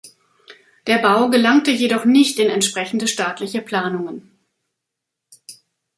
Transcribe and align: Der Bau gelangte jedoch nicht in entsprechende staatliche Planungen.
Der 0.87 0.97
Bau 0.97 1.29
gelangte 1.29 1.69
jedoch 1.69 2.05
nicht 2.05 2.39
in 2.39 2.49
entsprechende 2.49 3.07
staatliche 3.07 3.61
Planungen. 3.61 4.31